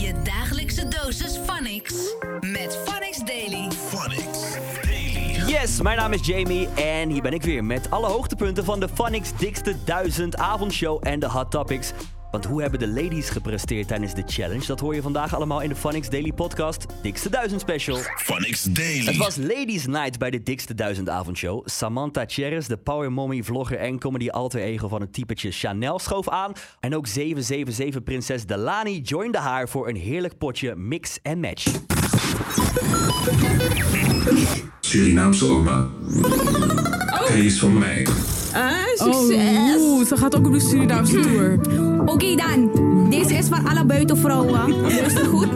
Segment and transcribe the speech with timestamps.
[0.00, 1.94] Je dagelijkse dosis Phonics.
[2.40, 3.68] Met Phonics Daily.
[5.46, 8.88] Yes, mijn naam is Jamie en hier ben ik weer met alle hoogtepunten van de
[8.88, 11.92] Phonics dikste 1000 avondshow en de hot topics.
[12.30, 14.66] Want hoe hebben de ladies gepresteerd tijdens de challenge?
[14.66, 17.96] Dat hoor je vandaag allemaal in de Phonics Daily podcast, dikste 1000 special.
[18.16, 19.04] Phonics Daily.
[19.04, 21.68] Het was Ladies Night bij de dikste 1000 avondshow.
[21.68, 26.28] Samantha Cheris, de power mommy, vlogger en comedy alter ego van het typetje Chanel schoof
[26.28, 26.52] aan.
[26.80, 31.66] En ook 777 prinses Delani joinde haar voor een heerlijk potje mix en match.
[34.80, 35.88] Surinaamse oma.
[37.26, 38.06] Hij is van mij.
[38.52, 39.76] Ah, succes!
[39.76, 41.58] Oh, oeh, ze gaat ook op de Surinaamse tour.
[42.14, 42.70] Oké dan,
[43.10, 44.88] deze is voor alle buitenvrouwen.
[44.88, 45.48] Rustig goed.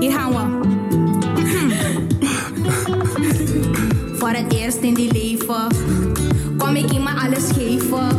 [0.00, 0.64] Hier gaan we.
[4.18, 5.66] voor het eerst in die leven
[6.58, 8.15] kom ik iemand alles geven.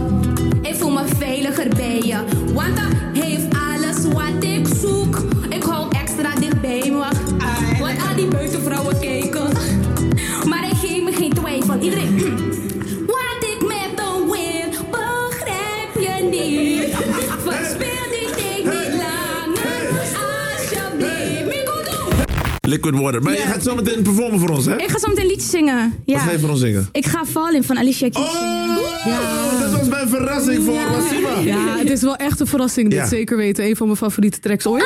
[22.67, 23.21] Liquid Water.
[23.21, 24.75] Maar je gaat zo meteen performen voor ons, hè?
[24.77, 25.93] Ik ga zo meteen een liedje zingen.
[26.05, 26.13] Ja.
[26.13, 26.89] Wat ga je voor ons zingen?
[26.91, 28.25] Ik ga Falling van Alicia Keys.
[28.25, 31.39] Oh, dat was mijn verrassing voor Massima.
[31.39, 32.89] Ja, het is wel echt een verrassing.
[32.89, 33.05] Dit Ja.
[33.07, 33.65] zeker weten.
[33.65, 34.83] Een van mijn favoriete tracks ooit.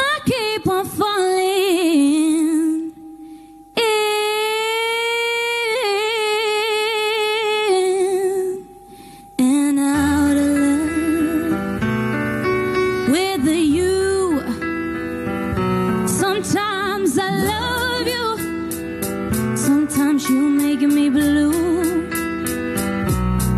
[20.88, 21.54] Make me blue.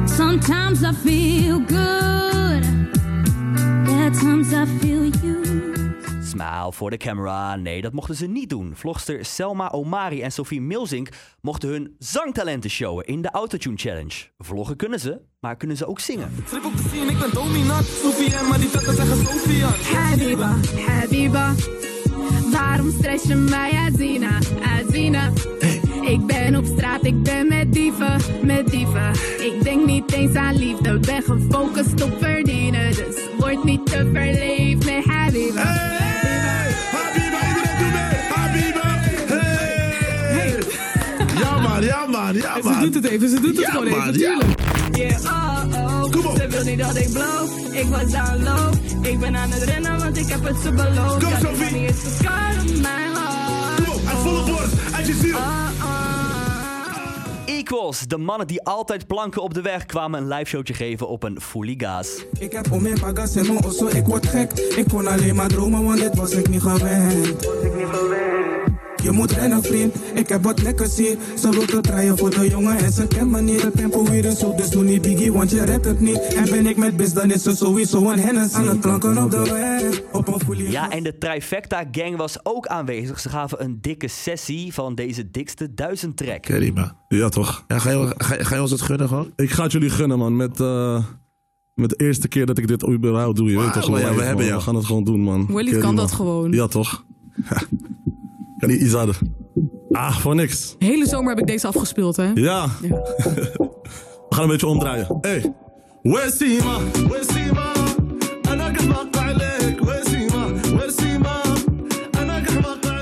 [0.07, 2.63] Sometimes I feel good,
[3.87, 5.41] at times I feel you.
[6.23, 7.55] Smile voor de camera.
[7.55, 8.71] Nee, dat mochten ze niet doen.
[8.75, 11.09] Vlogster Selma Omari en Sophie Milzink
[11.41, 14.13] mochten hun zangtalenten showen in de Autotune Challenge.
[14.37, 16.43] Vloggen kunnen ze, maar kunnen ze ook zingen.
[16.45, 17.85] Trip op de scene, ik ben dominant.
[17.85, 19.67] Sophie en maar die vetten zeggen Sophia.
[19.67, 20.55] Habiba,
[20.87, 21.53] Habiba.
[22.51, 25.31] Waarom stress je mij, Azina, Azina?
[26.13, 29.11] Ik ben op straat, ik ben met dieven, met dieven.
[29.39, 32.89] Ik denk niet eens aan liefde, ben gefocust op verdienen.
[32.95, 35.61] Dus word niet te verleefd, nee, Habiba.
[35.61, 38.19] Habiba, iedereen doet mee.
[38.33, 38.99] Habiba.
[40.33, 40.55] Hey.
[41.39, 42.79] Ja, man, ja, man, ja, Ze man.
[42.81, 44.37] doet het even, ze doet het Ja, gewoon man, even, ja.
[44.39, 44.59] tuurlijk.
[44.97, 46.11] Yeah, oh, oh.
[46.11, 46.37] Kom op.
[46.37, 47.49] Ze wil niet dat ik blow.
[47.71, 48.73] Ik was down low.
[49.01, 51.23] Ik ben aan het rennen, want ik heb het ze beloofd.
[51.23, 51.85] Kom, Ja, Sophie.
[51.85, 51.95] is
[57.63, 61.41] Equals, de mannen die altijd planken op de weg, kwamen een liveshowtje geven op een
[61.41, 62.25] fully gas.
[62.39, 64.51] Ik heb om mijn bagas en mijn osso, ik word gek.
[64.51, 67.47] Ik kon alleen maar dromen, want dit was ik niet gewend.
[69.03, 69.95] Je moet rennen, vriend.
[70.13, 71.17] Ik heb wat lekkers hier.
[71.39, 73.61] Ze wil te draaien voor de jongen en ze kent me niet.
[73.61, 76.17] Het tempo weer is zo, dus doe niet biggie, want je redt het niet.
[76.35, 78.53] En ben ik met bis, dan is ze sowieso een hennis.
[78.53, 80.71] Aan het klanken op de weg, op een folie.
[80.71, 83.19] Ja, en de Trifecta Gang was ook aanwezig.
[83.19, 86.47] Ze gaven een dikke sessie van deze dikste duizend track.
[87.07, 87.63] Ja, toch?
[87.67, 89.31] Ja, ga, je, ga, je- ga je ons het gunnen gewoon?
[89.35, 90.35] Ik ga het jullie gunnen, man.
[90.35, 91.03] Met, eh,
[91.73, 93.49] met de eerste keer dat ik dit überhaupt doe.
[93.49, 94.45] Je weet toch ja, we hebben man.
[94.45, 94.57] jou.
[94.57, 95.45] We gaan het gewoon doen, man.
[95.47, 95.95] Kerry, kan man.
[95.95, 96.51] dat gewoon.
[96.51, 97.03] Ja, toch?
[98.63, 98.97] En die
[99.91, 100.75] Ah, voor niks.
[100.79, 102.31] De hele zomer heb ik deze afgespeeld, hè?
[102.33, 102.67] Ja.
[104.29, 105.17] We gaan een beetje omdraaien.
[105.21, 105.53] Hey.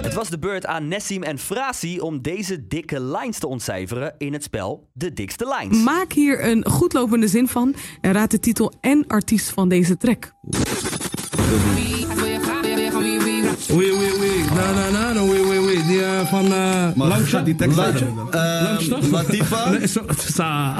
[0.01, 4.33] Het was de beurt aan Nessim en Frasi om deze dikke lines te ontcijferen in
[4.33, 5.83] het spel De Dikste Lines.
[5.83, 10.33] Maak hier een goedlopende zin van en raad de titel en artiest van deze track.
[13.67, 15.00] Wee, wee, wee, na, na, na
[16.31, 17.77] eh, van uh, Langstraat, die tekst.
[17.77, 19.09] Langstraat?
[19.11, 19.69] Latifa?
[19.71, 20.75] Nee, zo, sa.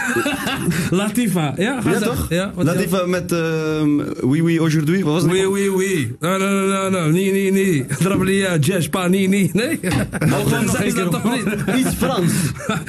[1.00, 1.52] Latifa.
[1.56, 2.26] Ja, ga Ja, toch?
[2.28, 5.04] Ja, Latifa met ehm Oui Oui Aujourd'hui.
[5.04, 5.30] Wat was het?
[5.32, 6.16] Wee, wee, wee.
[6.20, 7.10] No, no, no, no, no.
[7.10, 7.86] Nee, nee, nee.
[7.98, 9.50] Drabbelia, jazz, pa, nee, nee.
[9.52, 9.78] Nee.
[10.18, 11.76] gewoon nog zeggen één ze keer dat op- toch niet?
[11.86, 12.32] Iets Frans.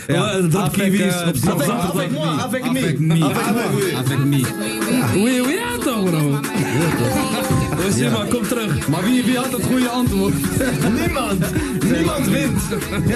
[0.07, 1.81] Ja, drop kiwis op Avec, zand.
[1.93, 2.79] avec moi, avec me.
[2.79, 3.25] Avec me.
[3.95, 4.41] Avec me.
[5.13, 6.39] Wee, wee, ja toch, bro.
[7.79, 8.87] Wesima, kom terug.
[8.87, 10.33] Maar wie, wie had het goede antwoord?
[10.99, 11.39] Niemand.
[11.83, 12.61] Niemand wint.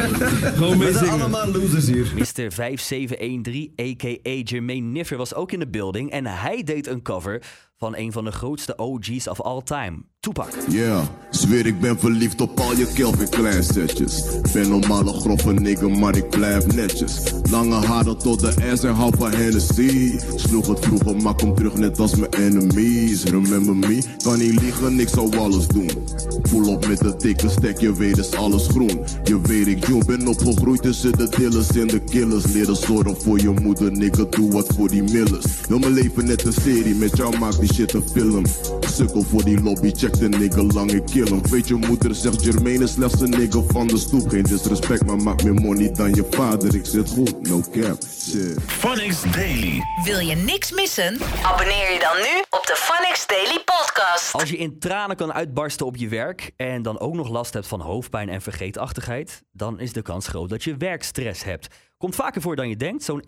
[0.57, 2.07] Gewoon We zijn allemaal losers hier.
[2.15, 2.51] Mr.
[2.51, 4.41] 5713, a.k.a.
[4.43, 6.11] Jermaine Niffer, was ook in de building.
[6.11, 7.41] En hij deed een cover
[7.83, 10.49] van een van de grootste OG's of all time, Tupac.
[10.69, 14.23] Yeah, zweer ik ben verliefd op al je Kelvin Klein setjes.
[14.53, 17.33] Ben normale grove nigga, maar ik blijf netjes.
[17.51, 20.19] Lange haren tot de ass en hou van Hennessy.
[20.35, 23.23] Sloeg het vroeger, maar kom terug net als mijn enemies.
[23.23, 24.03] Remember me?
[24.23, 25.89] Kan niet liegen, ik zou alles doen.
[26.43, 29.05] Voel op met de dikke stek, je weet is alles groen.
[29.23, 32.45] Je weet ik joe, ben opgegroeid tussen de dillers en de killers.
[32.45, 35.45] Leren zorgen voor je moeder, nigga, doe wat voor die millers.
[35.67, 38.45] Wil mijn leven net een serie, met jou maakt die shit een film.
[38.79, 41.41] Sukkel voor die lobby, check de nigga lang, ik kill hem.
[41.49, 44.29] Weet je moeder, zegt Jermaine is slechts een nigga van de stoep.
[44.29, 46.75] Geen disrespect, maar maakt meer money dan je vader.
[46.75, 48.57] Ik zit goed, no cap, shit.
[48.67, 49.81] Phonics Daily.
[50.03, 51.17] Wil je niks missen?
[51.43, 54.33] Abonneer je dan nu op de Phonics Daily podcast.
[54.33, 57.67] Als je in tranen kan uitbarsten op je werk en dan ook nog last hebt
[57.67, 61.67] van hoofdpijn en vergeetachtigheid, dan is de kans groot dat je werkstress hebt.
[62.03, 63.03] Komt vaker voor dan je denkt.
[63.03, 63.23] Zo'n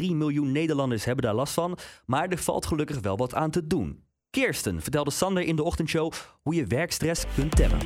[0.00, 1.78] miljoen Nederlanders hebben daar last van.
[2.06, 4.04] Maar er valt gelukkig wel wat aan te doen.
[4.30, 6.12] Kirsten vertelde Sander in de ochtendshow
[6.42, 7.78] hoe je werkstress kunt temmen.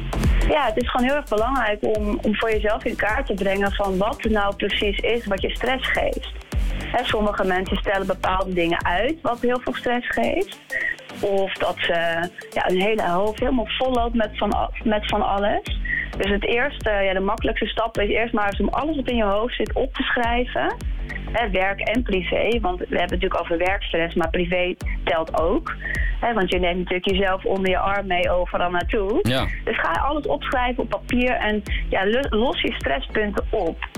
[0.48, 3.72] Ja, het is gewoon heel erg belangrijk om, om voor jezelf in kaart te brengen
[3.72, 6.32] van wat nou precies is wat je stress geeft.
[6.84, 10.58] Hè, sommige mensen stellen bepaalde dingen uit wat heel veel stress geeft.
[11.20, 15.78] Of dat ze ja, hele hoofd helemaal vol loopt met van, met van alles.
[16.18, 19.16] Dus het eerste, ja, de makkelijkste stap is eerst maar eens om alles wat in
[19.16, 20.74] je hoofd zit op te schrijven.
[21.32, 24.74] Hè, werk en privé, want we hebben het natuurlijk over werkstress, maar privé
[25.04, 25.76] telt ook.
[26.20, 29.18] Hè, want je neemt natuurlijk jezelf onder je arm mee overal naartoe.
[29.22, 29.46] Ja.
[29.64, 33.88] Dus ga alles opschrijven op papier en ja, lo- los je stresspunten op.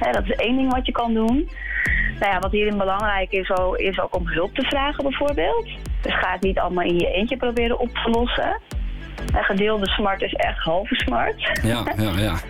[0.00, 1.48] Hè, dat is één ding wat je kan doen.
[2.18, 5.68] Nou ja, wat hierin belangrijk is, is ook om hulp te vragen bijvoorbeeld.
[6.00, 8.60] Dus ga het niet allemaal in je eentje proberen op te lossen.
[9.34, 11.60] En gedeelde smart is echt halve smart.
[11.62, 12.34] Ja, ja, ja.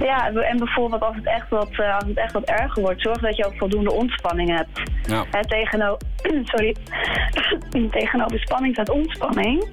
[0.00, 3.18] Ja, en bijvoorbeeld als het echt wat, eh, als het echt wat erger wordt, zorg
[3.18, 4.82] dat je ook voldoende ontspanning hebt.
[5.02, 5.24] Ja.
[5.30, 5.96] Hè, tegeno
[6.52, 6.76] sorry,
[7.90, 9.64] tegenover spanning staat ontspanning.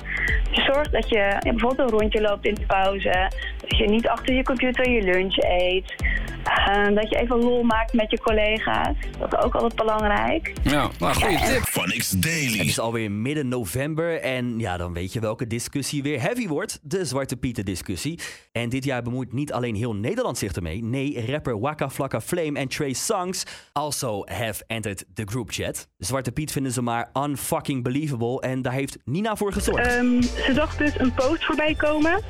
[0.51, 3.31] Dus zorg dat je bijvoorbeeld een rondje loopt in de pauze.
[3.67, 5.95] Dat je niet achter je computer je lunch eet.
[6.43, 8.95] Eh, dat je even lol maakt met je collega's.
[9.19, 10.53] Dat is ook altijd belangrijk.
[10.63, 11.61] Ja, nou, goede Ja, tip.
[11.61, 12.57] Phonics Daily.
[12.57, 16.79] Het is alweer midden november en ja, dan weet je welke discussie weer heavy wordt.
[16.81, 18.19] De Zwarte Pieten discussie.
[18.51, 20.83] En dit jaar bemoeit niet alleen heel Nederland zich ermee.
[20.83, 23.43] Nee, rapper Waka Flocka Flame en Trey Songs
[23.73, 25.87] also have entered the group chat.
[25.97, 29.87] Zwarte Piet vinden ze maar unfucking believable en daar heeft Nina voor gezorgd.
[29.87, 32.21] Ehm, ze zag dus een post voorbij komen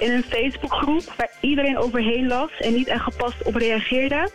[0.00, 4.30] in een Facebookgroep waar iedereen overheen las en niet echt gepast op reageerde.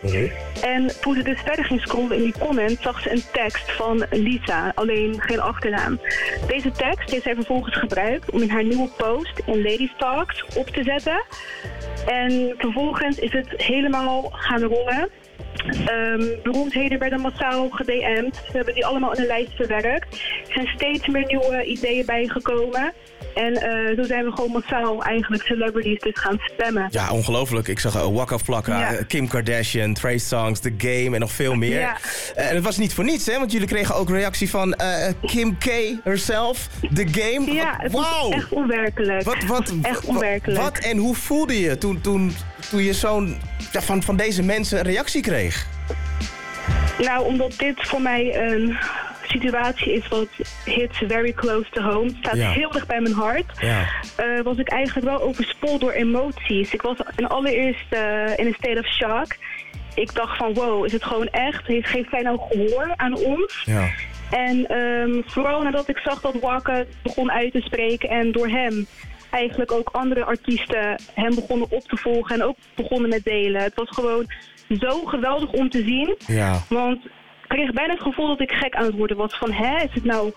[0.62, 4.06] En toen ze dus verder ging scrollen in die comment, zag ze een tekst van
[4.10, 6.00] Lisa, alleen geen achternaam.
[6.48, 10.68] Deze tekst heeft zij vervolgens gebruikt om in haar nieuwe post in Ladies Talks op
[10.68, 11.24] te zetten.
[12.06, 15.10] En vervolgens is het helemaal gaan rollen.
[15.86, 18.42] Ehm beroemdheden werden massaal gedM'd.
[18.48, 20.14] We hebben die allemaal in een lijst verwerkt.
[20.48, 22.94] Er zijn steeds meer nieuwe ideeën bijgekomen.
[23.36, 26.88] En eh, zo zijn we gewoon massaal eigenlijk celebrities dus gaan spammen.
[26.92, 27.68] Ja, ongelooflijk.
[27.68, 28.94] Ik zag uh, Waka Flocka, Ja.
[28.94, 31.80] eh, Kim Kardashian, Trey Songs, The Game en nog veel meer.
[31.80, 31.98] Ja.
[32.36, 33.40] En het was niet voor niets, hè?
[33.40, 34.76] Want jullie kregen ook reactie van
[35.26, 35.66] Kim K
[36.04, 37.54] herself, The Game.
[37.54, 38.32] Ja, het was Wauw!
[38.32, 39.24] echt onwerkelijk.
[39.24, 40.62] Wat, wat, echt onwerkelijk.
[40.62, 42.32] Wat en hoe voelde je toen, toen,
[42.70, 43.38] toen je zo'n
[43.72, 45.66] van, van deze mensen een reactie kreeg?
[47.00, 48.78] Nou, omdat dit voor mij een
[49.28, 50.28] situatie is wat
[50.66, 52.06] hits very close to home.
[52.06, 52.52] Het staat Ja.
[52.52, 53.46] heel dicht bij mijn hart.
[53.60, 53.86] Ja.
[54.16, 56.74] eh, was ik eigenlijk wel overspoeld door emoties.
[56.74, 59.36] Ik was in allereerst eh, in een state of shock.
[59.96, 61.68] Ik dacht van wow, is het gewoon echt?
[61.68, 63.62] Heeft geen fijn ook gehoor aan ons?
[63.66, 63.90] Ja.
[64.32, 68.88] En ehm, vooral nadat ik zag dat Wakke begon uit te spreken en door hem
[69.36, 73.62] eigenlijk ook andere artiesten hem begonnen op te volgen en ook begonnen met delen.
[73.62, 74.26] Het was gewoon
[74.80, 76.16] zo geweldig om te zien.
[76.28, 76.64] Ja.
[76.70, 77.12] Want ik
[77.48, 80.04] kreeg bijna het gevoel dat ik gek aan het worden was van hè, is het
[80.04, 80.34] nou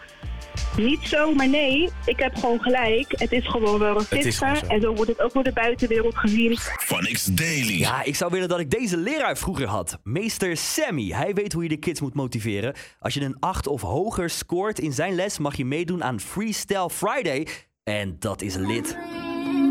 [0.76, 1.34] niet zo?
[1.34, 3.06] Maar nee, ik heb gewoon gelijk.
[3.08, 6.56] Het is gewoon wel racisme en zo wordt het ook door de buitenwereld gezien.
[6.56, 7.78] Phonics Daily.
[7.78, 9.98] Ja, ik zou willen dat ik deze leraar vroeger had.
[10.02, 11.08] Meester Sammy.
[11.08, 12.74] Hij weet hoe je de kids moet motiveren.
[13.00, 16.90] Als je een 8 of hoger scoort in zijn les, mag je meedoen aan Freestyle
[16.90, 17.46] Friday.
[17.88, 18.96] En dat is lid.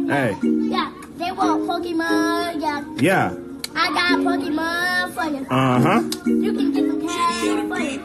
[0.08, 0.38] Hey.
[0.42, 2.60] Yeah, they want Pokemon.
[2.60, 3.32] Yeah, Yeah.
[3.76, 5.46] I got Pokemon for you.
[5.48, 6.02] Uh-huh.
[6.26, 8.00] You can get some cash for you.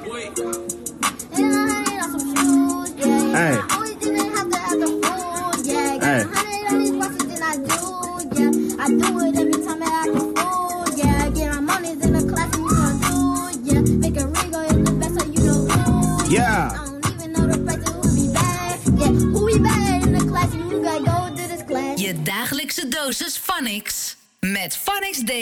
[1.33, 1.54] And
[2.02, 2.92] on some shoes.
[2.97, 3.81] Yeah, Hey.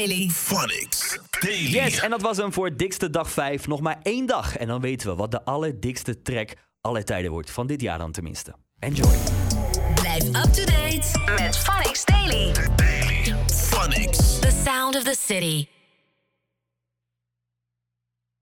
[0.08, 1.70] Phonics Daily.
[1.70, 3.66] Yes, en dat was hem voor dikste dag 5.
[3.66, 4.56] Nog maar één dag.
[4.56, 7.50] En dan weten we wat de allerdikste trek aller tijden wordt.
[7.50, 8.54] Van dit jaar dan tenminste.
[8.78, 9.16] Enjoy.
[9.94, 12.52] Blijf up to date met Phonics Daily.
[12.76, 13.34] Daily.
[13.46, 14.38] Phonics.
[14.38, 15.79] The sound of the city.